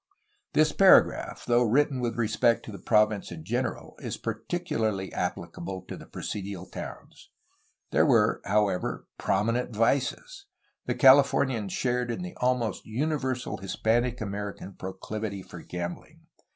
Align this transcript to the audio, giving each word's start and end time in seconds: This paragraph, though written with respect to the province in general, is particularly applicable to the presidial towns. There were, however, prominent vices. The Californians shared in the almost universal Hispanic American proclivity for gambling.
This 0.53 0.71
paragraph, 0.71 1.45
though 1.45 1.61
written 1.61 1.99
with 1.99 2.17
respect 2.17 2.65
to 2.65 2.71
the 2.71 2.79
province 2.79 3.31
in 3.31 3.43
general, 3.43 3.93
is 3.99 4.17
particularly 4.17 5.13
applicable 5.13 5.83
to 5.83 5.95
the 5.95 6.07
presidial 6.07 6.65
towns. 6.65 7.29
There 7.91 8.07
were, 8.07 8.41
however, 8.45 9.05
prominent 9.19 9.75
vices. 9.75 10.47
The 10.87 10.95
Californians 10.95 11.73
shared 11.73 12.09
in 12.09 12.23
the 12.23 12.35
almost 12.37 12.83
universal 12.83 13.57
Hispanic 13.57 14.19
American 14.21 14.73
proclivity 14.73 15.43
for 15.43 15.61
gambling. 15.61 16.21